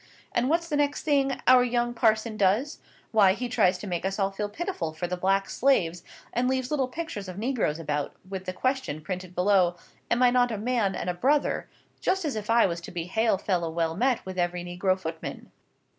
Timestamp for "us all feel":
4.03-4.49